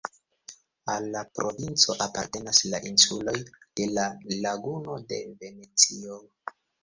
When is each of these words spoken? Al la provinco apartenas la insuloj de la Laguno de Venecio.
Al 0.93 1.03
la 1.15 1.19
provinco 1.39 1.95
apartenas 2.05 2.61
la 2.71 2.79
insuloj 2.93 3.35
de 3.81 3.87
la 3.99 4.05
Laguno 4.47 4.97
de 5.13 5.19
Venecio. 5.45 6.19